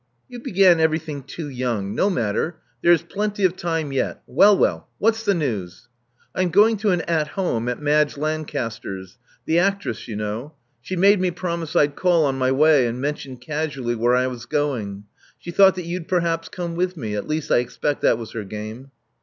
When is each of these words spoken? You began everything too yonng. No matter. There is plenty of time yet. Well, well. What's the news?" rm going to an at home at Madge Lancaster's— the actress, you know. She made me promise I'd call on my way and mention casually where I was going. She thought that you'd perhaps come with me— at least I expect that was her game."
You 0.27 0.39
began 0.39 0.79
everything 0.79 1.21
too 1.21 1.47
yonng. 1.47 1.93
No 1.93 2.09
matter. 2.09 2.55
There 2.81 2.91
is 2.91 3.03
plenty 3.03 3.45
of 3.45 3.55
time 3.55 3.91
yet. 3.91 4.23
Well, 4.25 4.57
well. 4.57 4.87
What's 4.97 5.23
the 5.23 5.35
news?" 5.35 5.89
rm 6.35 6.49
going 6.49 6.77
to 6.77 6.89
an 6.89 7.01
at 7.01 7.27
home 7.27 7.69
at 7.69 7.79
Madge 7.79 8.17
Lancaster's— 8.17 9.19
the 9.45 9.59
actress, 9.59 10.07
you 10.07 10.15
know. 10.15 10.55
She 10.81 10.95
made 10.95 11.21
me 11.21 11.29
promise 11.29 11.75
I'd 11.75 11.95
call 11.95 12.25
on 12.25 12.35
my 12.35 12.51
way 12.51 12.87
and 12.87 12.99
mention 12.99 13.37
casually 13.37 13.93
where 13.93 14.15
I 14.15 14.25
was 14.25 14.47
going. 14.47 15.03
She 15.37 15.51
thought 15.51 15.75
that 15.75 15.85
you'd 15.85 16.07
perhaps 16.07 16.49
come 16.49 16.73
with 16.75 16.97
me— 16.97 17.13
at 17.15 17.27
least 17.27 17.51
I 17.51 17.57
expect 17.57 18.01
that 18.01 18.17
was 18.17 18.31
her 18.31 18.43
game." 18.43 18.89